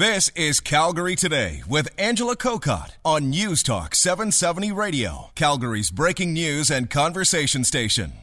This 0.00 0.30
is 0.30 0.60
Calgary 0.60 1.14
Today 1.14 1.62
with 1.68 1.90
Angela 1.98 2.34
Kokott 2.34 2.92
on 3.04 3.28
News 3.28 3.62
Talk 3.62 3.94
770 3.94 4.72
Radio, 4.72 5.30
Calgary's 5.34 5.90
breaking 5.90 6.32
news 6.32 6.70
and 6.70 6.88
conversation 6.88 7.64
station. 7.64 8.14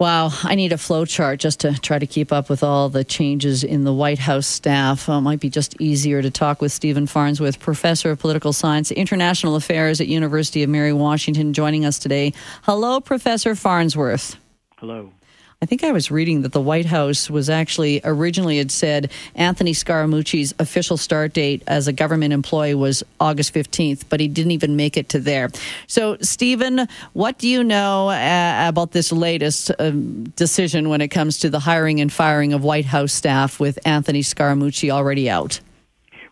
Wow, 0.00 0.30
I 0.42 0.56
need 0.56 0.72
a 0.72 0.76
flow 0.76 1.04
chart 1.04 1.38
just 1.38 1.60
to 1.60 1.78
try 1.78 2.00
to 2.00 2.06
keep 2.08 2.32
up 2.32 2.50
with 2.50 2.64
all 2.64 2.88
the 2.88 3.04
changes 3.04 3.62
in 3.62 3.84
the 3.84 3.92
White 3.92 4.18
House 4.18 4.48
staff. 4.48 5.08
Uh, 5.08 5.18
it 5.18 5.20
might 5.20 5.38
be 5.38 5.48
just 5.48 5.80
easier 5.80 6.20
to 6.20 6.32
talk 6.32 6.60
with 6.60 6.72
Stephen 6.72 7.06
Farnsworth, 7.06 7.60
professor 7.60 8.10
of 8.10 8.18
political 8.18 8.52
science, 8.52 8.90
international 8.90 9.54
affairs 9.54 10.00
at 10.00 10.08
University 10.08 10.64
of 10.64 10.68
Mary 10.68 10.92
Washington, 10.92 11.52
joining 11.52 11.84
us 11.84 12.00
today. 12.00 12.32
Hello, 12.62 13.00
Professor 13.00 13.54
Farnsworth. 13.54 14.34
Hello. 14.78 15.12
I 15.62 15.66
think 15.66 15.84
I 15.84 15.92
was 15.92 16.10
reading 16.10 16.40
that 16.40 16.52
the 16.52 16.60
White 16.60 16.86
House 16.86 17.28
was 17.28 17.50
actually 17.50 18.00
originally 18.02 18.56
had 18.56 18.70
said 18.70 19.12
Anthony 19.34 19.74
Scaramucci's 19.74 20.54
official 20.58 20.96
start 20.96 21.34
date 21.34 21.62
as 21.66 21.86
a 21.86 21.92
government 21.92 22.32
employee 22.32 22.74
was 22.74 23.04
August 23.20 23.52
15th, 23.52 24.04
but 24.08 24.20
he 24.20 24.26
didn't 24.26 24.52
even 24.52 24.74
make 24.74 24.96
it 24.96 25.10
to 25.10 25.18
there. 25.18 25.50
So, 25.86 26.16
Stephen, 26.22 26.88
what 27.12 27.36
do 27.36 27.46
you 27.46 27.62
know 27.62 28.08
uh, 28.08 28.68
about 28.68 28.92
this 28.92 29.12
latest 29.12 29.70
um, 29.78 30.24
decision 30.34 30.88
when 30.88 31.02
it 31.02 31.08
comes 31.08 31.38
to 31.40 31.50
the 31.50 31.58
hiring 31.58 32.00
and 32.00 32.10
firing 32.10 32.54
of 32.54 32.64
White 32.64 32.86
House 32.86 33.12
staff 33.12 33.60
with 33.60 33.78
Anthony 33.84 34.22
Scaramucci 34.22 34.88
already 34.88 35.28
out? 35.28 35.60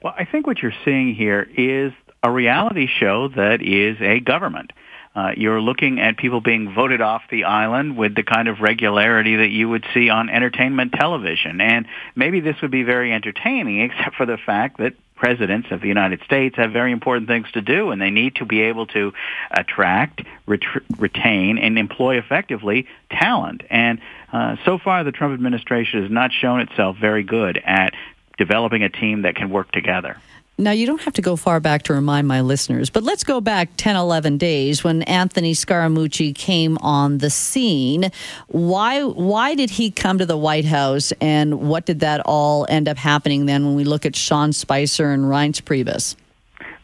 Well, 0.02 0.14
I 0.16 0.24
think 0.24 0.46
what 0.46 0.62
you're 0.62 0.72
seeing 0.86 1.14
here 1.14 1.46
is 1.54 1.92
a 2.22 2.30
reality 2.30 2.86
show 2.86 3.28
that 3.28 3.60
is 3.60 4.00
a 4.00 4.20
government. 4.20 4.72
Uh, 5.14 5.32
you're 5.36 5.60
looking 5.60 6.00
at 6.00 6.16
people 6.16 6.40
being 6.40 6.74
voted 6.74 7.00
off 7.00 7.22
the 7.30 7.44
island 7.44 7.96
with 7.96 8.14
the 8.14 8.22
kind 8.22 8.48
of 8.48 8.60
regularity 8.60 9.36
that 9.36 9.48
you 9.48 9.68
would 9.68 9.84
see 9.92 10.10
on 10.10 10.28
entertainment 10.28 10.92
television. 10.92 11.60
And 11.60 11.86
maybe 12.14 12.40
this 12.40 12.60
would 12.62 12.70
be 12.70 12.82
very 12.82 13.12
entertaining, 13.12 13.80
except 13.90 14.16
for 14.16 14.26
the 14.26 14.38
fact 14.38 14.78
that 14.78 14.94
presidents 15.18 15.68
of 15.72 15.80
the 15.80 15.88
United 15.88 16.22
States 16.22 16.56
have 16.56 16.72
very 16.72 16.92
important 16.92 17.26
things 17.26 17.50
to 17.52 17.60
do, 17.60 17.90
and 17.90 18.00
they 18.00 18.10
need 18.10 18.36
to 18.36 18.44
be 18.44 18.62
able 18.62 18.86
to 18.86 19.12
attract, 19.50 20.22
ret- 20.46 20.60
retain, 20.96 21.58
and 21.58 21.76
employ 21.76 22.18
effectively 22.18 22.86
talent. 23.10 23.62
And 23.68 24.00
uh, 24.32 24.56
so 24.64 24.78
far, 24.78 25.02
the 25.04 25.12
Trump 25.12 25.34
administration 25.34 26.02
has 26.02 26.10
not 26.10 26.30
shown 26.32 26.60
itself 26.60 26.96
very 26.96 27.24
good 27.24 27.60
at 27.64 27.94
developing 28.38 28.84
a 28.84 28.88
team 28.88 29.22
that 29.22 29.34
can 29.34 29.50
work 29.50 29.72
together. 29.72 30.16
Now, 30.60 30.72
you 30.72 30.86
don't 30.86 31.00
have 31.02 31.14
to 31.14 31.22
go 31.22 31.36
far 31.36 31.60
back 31.60 31.84
to 31.84 31.94
remind 31.94 32.26
my 32.26 32.40
listeners, 32.40 32.90
but 32.90 33.04
let's 33.04 33.22
go 33.22 33.40
back 33.40 33.70
10, 33.76 33.94
11 33.94 34.38
days 34.38 34.82
when 34.82 35.02
Anthony 35.02 35.54
Scaramucci 35.54 36.34
came 36.34 36.76
on 36.78 37.18
the 37.18 37.30
scene. 37.30 38.10
Why, 38.48 39.04
why 39.04 39.54
did 39.54 39.70
he 39.70 39.92
come 39.92 40.18
to 40.18 40.26
the 40.26 40.36
White 40.36 40.64
House, 40.64 41.12
and 41.20 41.60
what 41.60 41.86
did 41.86 42.00
that 42.00 42.20
all 42.24 42.66
end 42.68 42.88
up 42.88 42.96
happening 42.96 43.46
then 43.46 43.66
when 43.66 43.76
we 43.76 43.84
look 43.84 44.04
at 44.04 44.16
Sean 44.16 44.52
Spicer 44.52 45.12
and 45.12 45.26
Reince 45.26 45.62
Priebus? 45.62 46.16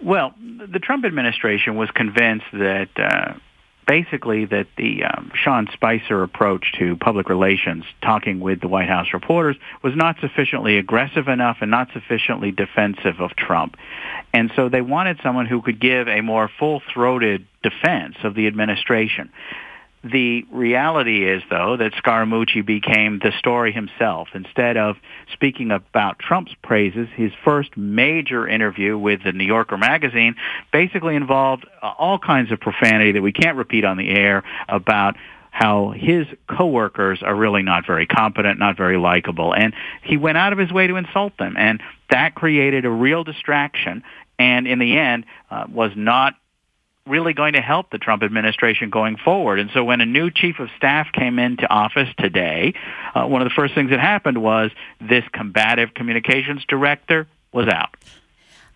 Well, 0.01 0.35
the 0.39 0.79
Trump 0.79 1.05
administration 1.05 1.75
was 1.75 1.91
convinced 1.91 2.47
that 2.53 2.91
uh, 2.97 3.35
basically 3.87 4.45
that 4.47 4.67
the 4.77 5.05
um, 5.05 5.31
Sean 5.35 5.69
Spicer 5.73 6.23
approach 6.23 6.73
to 6.79 6.97
public 6.97 7.29
relations, 7.29 7.85
talking 8.03 8.41
with 8.41 8.61
the 8.61 8.69
White 8.69 8.89
House 8.89 9.09
reporters, 9.13 9.57
was 9.83 9.95
not 9.95 10.17
sufficiently 10.21 10.79
aggressive 10.79 11.29
enough 11.29 11.59
and 11.61 11.71
not 11.71 11.89
sufficiently 11.93 12.51
defensive 12.51 13.21
of 13.21 13.37
Trump. 13.37 13.77
And 14.33 14.51
so 14.57 14.69
they 14.69 14.81
wanted 14.81 15.21
someone 15.23 15.47
who 15.47 15.63
could 15.63 15.81
give 15.81 16.09
a 16.09 16.21
more 16.21 16.51
full-throated 16.59 17.47
defense 17.63 18.17
of 18.25 18.35
the 18.35 18.47
administration. 18.47 19.31
The 20.05 20.45
reality 20.53 21.27
is, 21.27 21.43
though, 21.49 21.79
that 21.79 21.93
Scaramucci 21.95 22.65
became 22.65 23.21
the 23.21 23.33
story 23.39 23.73
himself. 23.73 24.29
Instead 24.35 24.77
of 24.77 24.97
speaking 25.33 25.71
about 25.71 26.19
Trump's 26.19 26.53
praises, 26.63 27.09
his 27.17 27.33
first 27.43 27.75
major 27.75 28.47
interview 28.47 28.99
with 28.99 29.25
the 29.25 29.33
New 29.33 29.45
Yorker 29.45 29.79
magazine 29.79 30.37
basically 30.73 31.17
involved 31.17 31.67
uh, 31.83 31.93
all 31.97 32.19
kinds 32.19 32.53
of 32.53 32.61
profanity 32.61 33.13
that 33.13 33.23
we 33.23 33.33
can't 33.33 33.57
repeat 33.57 33.87
on 33.87 33.97
the 33.97 34.11
air 34.11 34.45
about 34.69 35.17
how 35.51 35.95
his 35.97 36.27
coworkers 36.49 37.23
are 37.23 37.35
really 37.35 37.63
not 37.63 37.87
very 37.87 38.07
competent, 38.07 38.59
not 38.59 38.77
very 38.77 38.99
likable. 38.99 39.55
And 39.55 39.73
he 40.03 40.19
went 40.19 40.37
out 40.37 40.53
of 40.53 40.59
his 40.59 40.71
way 40.71 40.87
to 40.87 40.97
insult 40.97 41.39
them. 41.39 41.55
And 41.57 41.81
that 42.11 42.35
created 42.35 42.85
a 42.85 42.91
real 42.91 43.25
distraction 43.25 44.03
and 44.39 44.67
in 44.67 44.81
the 44.81 44.99
end 44.99 45.25
uh, 45.51 45.67
was 45.73 45.93
not 45.97 46.35
really 47.07 47.35
going 47.35 47.53
to 47.53 47.61
help 47.61 47.91
the 47.91 47.99
Trump 47.99 48.23
administration 48.23 48.89
going 48.89 49.17
forward. 49.17 49.59
And 49.59 49.71
so 49.75 49.85
when 49.85 50.01
a 50.01 50.07
new 50.07 50.31
chief 50.31 50.59
of 50.59 50.69
staff 50.77 51.09
came 51.13 51.39
into 51.39 51.69
office 51.69 52.09
today, 52.19 52.75
uh, 53.15 53.27
one 53.27 53.43
of 53.43 53.49
the 53.49 53.55
first 53.55 53.75
things 53.75 53.91
that 53.91 54.01
happened 54.01 54.43
was 54.43 54.71
this 55.01 55.25
combative 55.33 55.93
communications 55.95 56.65
director 56.67 57.27
was 57.53 57.69
out. 57.69 57.95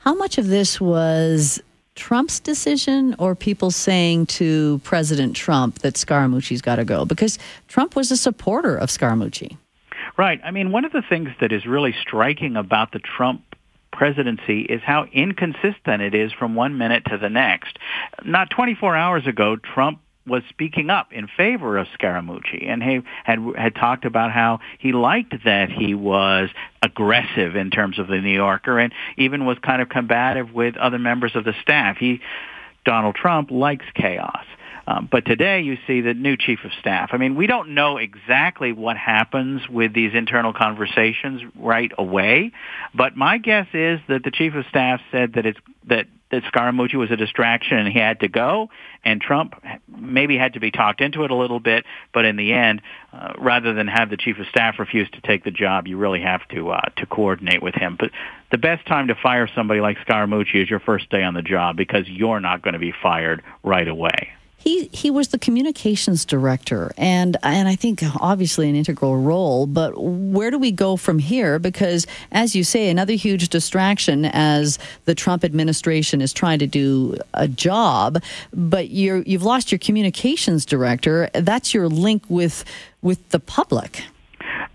How 0.00 0.14
much 0.14 0.38
of 0.38 0.48
this 0.48 0.80
was 0.80 1.60
Trump's 1.94 2.38
decision 2.38 3.16
or 3.18 3.34
people 3.34 3.70
saying 3.70 4.26
to 4.26 4.80
President 4.84 5.34
Trump 5.34 5.80
that 5.80 5.94
Scaramucci's 5.94 6.62
got 6.62 6.76
to 6.76 6.84
go? 6.84 7.04
Because 7.04 7.38
Trump 7.66 7.96
was 7.96 8.10
a 8.10 8.16
supporter 8.16 8.76
of 8.76 8.90
Scaramucci. 8.90 9.56
Right. 10.18 10.40
I 10.44 10.50
mean, 10.50 10.72
one 10.72 10.84
of 10.84 10.92
the 10.92 11.02
things 11.02 11.30
that 11.40 11.52
is 11.52 11.64
really 11.64 11.94
striking 12.00 12.56
about 12.56 12.92
the 12.92 12.98
Trump 12.98 13.42
presidency 13.98 14.60
is 14.60 14.80
how 14.84 15.06
inconsistent 15.12 16.00
it 16.00 16.14
is 16.14 16.32
from 16.32 16.54
one 16.54 16.78
minute 16.78 17.02
to 17.06 17.18
the 17.18 17.28
next. 17.28 17.78
Not 18.24 18.48
24 18.48 18.94
hours 18.94 19.26
ago, 19.26 19.56
Trump 19.56 19.98
was 20.24 20.44
speaking 20.48 20.88
up 20.88 21.12
in 21.12 21.26
favor 21.26 21.76
of 21.76 21.88
Scaramucci, 21.98 22.68
and 22.68 22.80
he 22.80 23.00
had 23.24 23.40
had 23.56 23.74
talked 23.74 24.04
about 24.04 24.30
how 24.30 24.60
he 24.78 24.92
liked 24.92 25.34
that 25.44 25.70
he 25.70 25.94
was 25.94 26.48
aggressive 26.80 27.56
in 27.56 27.70
terms 27.70 27.98
of 27.98 28.06
the 28.06 28.20
New 28.20 28.34
Yorker, 28.34 28.78
and 28.78 28.92
even 29.16 29.46
was 29.46 29.58
kind 29.58 29.82
of 29.82 29.88
combative 29.88 30.52
with 30.52 30.76
other 30.76 30.98
members 30.98 31.34
of 31.34 31.44
the 31.44 31.54
staff. 31.60 31.96
He, 31.96 32.20
Donald 32.84 33.16
Trump, 33.16 33.50
likes 33.50 33.86
chaos. 33.94 34.44
Um, 34.88 35.06
but 35.10 35.26
today 35.26 35.60
you 35.60 35.76
see 35.86 36.00
the 36.00 36.14
new 36.14 36.38
chief 36.38 36.60
of 36.64 36.70
staff. 36.80 37.10
I 37.12 37.18
mean, 37.18 37.34
we 37.34 37.46
don't 37.46 37.74
know 37.74 37.98
exactly 37.98 38.72
what 38.72 38.96
happens 38.96 39.68
with 39.68 39.92
these 39.92 40.14
internal 40.14 40.54
conversations 40.54 41.42
right 41.54 41.92
away, 41.98 42.52
but 42.94 43.14
my 43.14 43.36
guess 43.36 43.66
is 43.74 44.00
that 44.08 44.24
the 44.24 44.30
chief 44.30 44.54
of 44.54 44.64
staff 44.70 45.00
said 45.12 45.34
that 45.34 45.44
it's 45.44 45.58
that 45.88 46.06
that 46.30 46.42
Scaramucci 46.44 46.94
was 46.94 47.10
a 47.10 47.16
distraction 47.16 47.78
and 47.78 47.88
he 47.88 47.98
had 47.98 48.20
to 48.20 48.28
go, 48.28 48.70
and 49.04 49.20
Trump 49.20 49.54
maybe 49.88 50.38
had 50.38 50.54
to 50.54 50.60
be 50.60 50.70
talked 50.70 51.00
into 51.00 51.24
it 51.24 51.30
a 51.30 51.34
little 51.34 51.60
bit, 51.60 51.84
but 52.12 52.24
in 52.24 52.36
the 52.36 52.52
end, 52.52 52.82
uh, 53.12 53.32
rather 53.38 53.72
than 53.72 53.88
have 53.88 54.10
the 54.10 54.16
chief 54.16 54.38
of 54.38 54.46
staff 54.46 54.78
refuse 54.78 55.08
to 55.10 55.20
take 55.22 55.44
the 55.44 55.50
job, 55.50 55.86
you 55.86 55.96
really 55.98 56.20
have 56.20 56.46
to 56.48 56.70
uh, 56.70 56.80
to 56.96 57.04
coordinate 57.04 57.62
with 57.62 57.74
him. 57.74 57.96
But 57.98 58.10
the 58.50 58.58
best 58.58 58.86
time 58.86 59.08
to 59.08 59.14
fire 59.14 59.48
somebody 59.54 59.80
like 59.80 59.98
Scaramucci 60.06 60.62
is 60.62 60.70
your 60.70 60.80
first 60.80 61.10
day 61.10 61.22
on 61.22 61.34
the 61.34 61.42
job 61.42 61.76
because 61.76 62.08
you're 62.08 62.40
not 62.40 62.62
going 62.62 62.74
to 62.74 62.80
be 62.80 62.94
fired 63.02 63.42
right 63.62 63.88
away. 63.88 64.30
He 64.58 64.88
he 64.92 65.10
was 65.10 65.28
the 65.28 65.38
communications 65.38 66.24
director, 66.24 66.92
and 66.96 67.36
and 67.44 67.68
I 67.68 67.76
think 67.76 68.02
obviously 68.20 68.68
an 68.68 68.74
integral 68.74 69.16
role. 69.16 69.66
But 69.66 69.92
where 69.96 70.50
do 70.50 70.58
we 70.58 70.72
go 70.72 70.96
from 70.96 71.20
here? 71.20 71.60
Because 71.60 72.06
as 72.32 72.56
you 72.56 72.64
say, 72.64 72.90
another 72.90 73.12
huge 73.14 73.48
distraction 73.48 74.24
as 74.24 74.78
the 75.04 75.14
Trump 75.14 75.44
administration 75.44 76.20
is 76.20 76.32
trying 76.32 76.58
to 76.58 76.66
do 76.66 77.16
a 77.34 77.46
job. 77.46 78.20
But 78.52 78.90
you're 78.90 79.22
you've 79.22 79.44
lost 79.44 79.70
your 79.70 79.78
communications 79.78 80.66
director. 80.66 81.30
That's 81.34 81.72
your 81.72 81.88
link 81.88 82.24
with 82.28 82.64
with 83.00 83.26
the 83.30 83.38
public. 83.40 84.02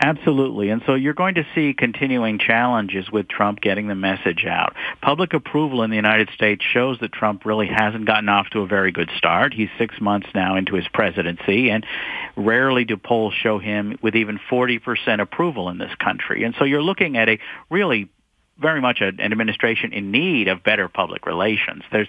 Absolutely. 0.03 0.69
And 0.69 0.81
so 0.85 0.95
you're 0.95 1.13
going 1.13 1.35
to 1.35 1.47
see 1.55 1.73
continuing 1.73 2.37
challenges 2.37 3.09
with 3.09 3.29
Trump 3.29 3.61
getting 3.61 3.87
the 3.87 3.95
message 3.95 4.43
out. 4.45 4.75
Public 5.01 5.33
approval 5.33 5.81
in 5.81 5.91
the 5.91 5.95
United 5.95 6.29
States 6.35 6.61
shows 6.61 6.97
that 6.99 7.13
Trump 7.13 7.45
really 7.45 7.67
hasn't 7.67 8.05
gotten 8.05 8.27
off 8.27 8.49
to 8.49 8.59
a 8.59 8.67
very 8.67 8.91
good 8.91 9.09
start. 9.15 9.53
He's 9.53 9.69
six 9.77 10.01
months 10.01 10.27
now 10.35 10.57
into 10.57 10.75
his 10.75 10.85
presidency, 10.89 11.69
and 11.69 11.85
rarely 12.35 12.83
do 12.83 12.97
polls 12.97 13.33
show 13.33 13.59
him 13.59 13.97
with 14.01 14.17
even 14.17 14.41
40% 14.51 15.21
approval 15.21 15.69
in 15.69 15.77
this 15.77 15.95
country. 16.03 16.43
And 16.43 16.53
so 16.59 16.65
you're 16.65 16.83
looking 16.83 17.15
at 17.15 17.29
a 17.29 17.39
really 17.69 18.09
very 18.63 18.81
much 18.81 19.01
an 19.01 19.19
administration 19.19 19.93
in 19.93 20.09
need 20.11 20.47
of 20.47 20.63
better 20.63 20.87
public 20.87 21.27
relations. 21.27 21.83
There's 21.91 22.07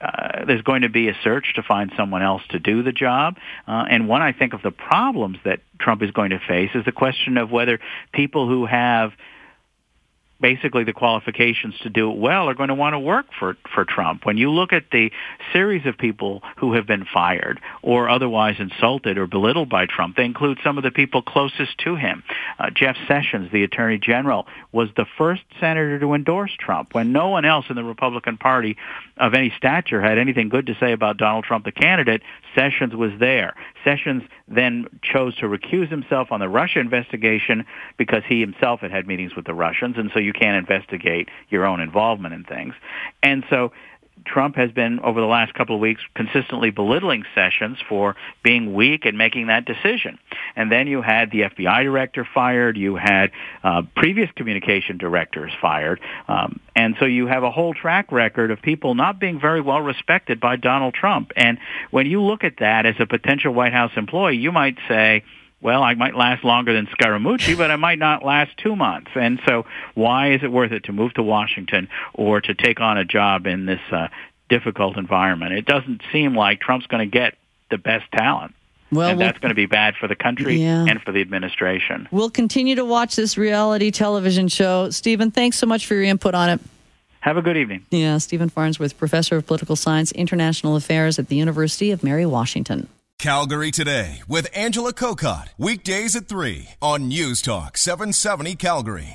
uh, 0.00 0.44
there's 0.46 0.62
going 0.62 0.82
to 0.82 0.90
be 0.90 1.08
a 1.08 1.16
search 1.24 1.54
to 1.56 1.62
find 1.62 1.90
someone 1.96 2.22
else 2.22 2.42
to 2.50 2.58
do 2.58 2.82
the 2.82 2.92
job. 2.92 3.36
Uh, 3.66 3.84
and 3.90 4.08
one, 4.08 4.22
I 4.22 4.32
think, 4.32 4.52
of 4.52 4.62
the 4.62 4.70
problems 4.70 5.38
that 5.44 5.60
Trump 5.78 6.02
is 6.02 6.10
going 6.10 6.30
to 6.30 6.38
face 6.38 6.70
is 6.74 6.84
the 6.84 6.92
question 6.92 7.38
of 7.38 7.50
whether 7.50 7.80
people 8.12 8.46
who 8.46 8.66
have 8.66 9.12
basically 10.40 10.84
the 10.84 10.92
qualifications 10.92 11.74
to 11.82 11.90
do 11.90 12.10
it 12.10 12.18
well 12.18 12.48
are 12.48 12.54
going 12.54 12.68
to 12.68 12.74
want 12.74 12.94
to 12.94 12.98
work 12.98 13.26
for 13.38 13.56
for 13.74 13.84
Trump. 13.84 14.24
When 14.24 14.36
you 14.36 14.50
look 14.50 14.72
at 14.72 14.84
the 14.90 15.10
series 15.52 15.86
of 15.86 15.96
people 15.96 16.42
who 16.58 16.74
have 16.74 16.86
been 16.86 17.06
fired 17.12 17.60
or 17.82 18.08
otherwise 18.08 18.56
insulted 18.58 19.18
or 19.18 19.26
belittled 19.26 19.68
by 19.68 19.86
Trump, 19.86 20.16
they 20.16 20.24
include 20.24 20.58
some 20.62 20.78
of 20.78 20.84
the 20.84 20.90
people 20.90 21.22
closest 21.22 21.78
to 21.84 21.96
him. 21.96 22.22
Uh, 22.58 22.70
Jeff 22.74 22.96
Sessions, 23.08 23.50
the 23.52 23.62
Attorney 23.62 23.98
General, 23.98 24.46
was 24.72 24.88
the 24.96 25.06
first 25.16 25.42
senator 25.60 25.98
to 25.98 26.14
endorse 26.14 26.52
Trump 26.58 26.94
when 26.94 27.12
no 27.12 27.28
one 27.28 27.44
else 27.44 27.66
in 27.68 27.76
the 27.76 27.84
Republican 27.84 28.36
Party 28.36 28.76
of 29.16 29.34
any 29.34 29.52
stature 29.56 30.00
had 30.02 30.18
anything 30.18 30.48
good 30.48 30.66
to 30.66 30.76
say 30.78 30.92
about 30.92 31.16
Donald 31.16 31.44
Trump, 31.44 31.64
the 31.64 31.72
candidate. 31.72 32.22
Sessions 32.54 32.94
was 32.94 33.12
there. 33.18 33.54
Sessions 33.86 34.24
then 34.48 34.86
chose 35.02 35.36
to 35.36 35.46
recuse 35.46 35.88
himself 35.88 36.32
on 36.32 36.40
the 36.40 36.48
Russia 36.48 36.80
investigation 36.80 37.64
because 37.96 38.22
he 38.28 38.40
himself 38.40 38.80
had 38.80 38.90
had 38.90 39.06
meetings 39.06 39.36
with 39.36 39.44
the 39.44 39.54
Russians, 39.54 39.96
and 39.96 40.10
so 40.12 40.18
you 40.18 40.32
can't 40.32 40.56
investigate 40.56 41.28
your 41.50 41.64
own 41.64 41.80
involvement 41.80 42.34
in 42.34 42.42
things. 42.42 42.74
And 43.22 43.44
so 43.48 43.72
Trump 44.36 44.56
has 44.56 44.70
been, 44.70 45.00
over 45.00 45.18
the 45.18 45.26
last 45.26 45.54
couple 45.54 45.76
of 45.76 45.80
weeks, 45.80 46.02
consistently 46.14 46.68
belittling 46.68 47.24
Sessions 47.34 47.78
for 47.88 48.16
being 48.44 48.74
weak 48.74 49.06
and 49.06 49.16
making 49.16 49.46
that 49.46 49.64
decision. 49.64 50.18
And 50.54 50.70
then 50.70 50.88
you 50.88 51.00
had 51.00 51.30
the 51.30 51.40
FBI 51.40 51.84
director 51.84 52.28
fired. 52.34 52.76
You 52.76 52.96
had 52.96 53.30
uh, 53.64 53.80
previous 53.96 54.28
communication 54.36 54.98
directors 54.98 55.52
fired. 55.58 56.02
Um, 56.28 56.60
and 56.74 56.96
so 57.00 57.06
you 57.06 57.26
have 57.28 57.44
a 57.44 57.50
whole 57.50 57.72
track 57.72 58.12
record 58.12 58.50
of 58.50 58.60
people 58.60 58.94
not 58.94 59.18
being 59.18 59.40
very 59.40 59.62
well 59.62 59.80
respected 59.80 60.38
by 60.38 60.56
Donald 60.56 60.92
Trump. 60.92 61.32
And 61.34 61.56
when 61.90 62.04
you 62.04 62.20
look 62.20 62.44
at 62.44 62.58
that 62.58 62.84
as 62.84 62.96
a 63.00 63.06
potential 63.06 63.54
White 63.54 63.72
House 63.72 63.92
employee, 63.96 64.36
you 64.36 64.52
might 64.52 64.76
say, 64.86 65.24
well, 65.60 65.82
I 65.82 65.94
might 65.94 66.14
last 66.14 66.44
longer 66.44 66.72
than 66.72 66.86
Scaramucci, 66.86 67.56
but 67.56 67.70
I 67.70 67.76
might 67.76 67.98
not 67.98 68.24
last 68.24 68.56
two 68.58 68.76
months. 68.76 69.10
And 69.14 69.40
so 69.46 69.64
why 69.94 70.32
is 70.32 70.42
it 70.42 70.52
worth 70.52 70.72
it 70.72 70.84
to 70.84 70.92
move 70.92 71.14
to 71.14 71.22
Washington 71.22 71.88
or 72.14 72.40
to 72.40 72.54
take 72.54 72.80
on 72.80 72.98
a 72.98 73.04
job 73.04 73.46
in 73.46 73.66
this 73.66 73.80
uh, 73.90 74.08
difficult 74.48 74.96
environment? 74.96 75.52
It 75.54 75.64
doesn't 75.64 76.02
seem 76.12 76.36
like 76.36 76.60
Trump's 76.60 76.86
going 76.86 77.08
to 77.08 77.10
get 77.10 77.34
the 77.70 77.78
best 77.78 78.04
talent. 78.12 78.54
Well, 78.92 79.10
and 79.10 79.20
that's 79.20 79.38
going 79.38 79.50
to 79.50 79.56
be 79.56 79.66
bad 79.66 79.96
for 79.96 80.06
the 80.06 80.14
country 80.14 80.62
yeah. 80.62 80.86
and 80.88 81.02
for 81.02 81.10
the 81.10 81.20
administration. 81.20 82.06
We'll 82.12 82.30
continue 82.30 82.76
to 82.76 82.84
watch 82.84 83.16
this 83.16 83.36
reality 83.36 83.90
television 83.90 84.46
show. 84.46 84.90
Stephen, 84.90 85.32
thanks 85.32 85.58
so 85.58 85.66
much 85.66 85.86
for 85.86 85.94
your 85.94 86.04
input 86.04 86.34
on 86.34 86.50
it. 86.50 86.60
Have 87.20 87.36
a 87.36 87.42
good 87.42 87.56
evening. 87.56 87.84
Yeah, 87.90 88.18
Stephen 88.18 88.48
Farnsworth, 88.48 88.96
professor 88.96 89.36
of 89.36 89.46
political 89.46 89.74
science, 89.74 90.12
international 90.12 90.76
affairs 90.76 91.18
at 91.18 91.26
the 91.26 91.34
University 91.34 91.90
of 91.90 92.04
Mary 92.04 92.24
Washington. 92.24 92.88
Calgary 93.18 93.70
Today 93.70 94.22
with 94.28 94.46
Angela 94.54 94.92
Kokott. 94.92 95.48
Weekdays 95.56 96.14
at 96.16 96.28
3 96.28 96.68
on 96.82 97.08
News 97.08 97.40
Talk 97.40 97.78
770 97.78 98.56
Calgary. 98.56 99.14